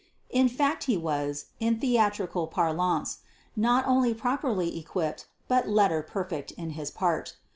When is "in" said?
0.31-0.49, 1.59-1.77, 6.53-6.71